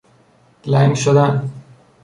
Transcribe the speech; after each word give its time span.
لنگ 0.65 0.93
شدن 0.95 1.49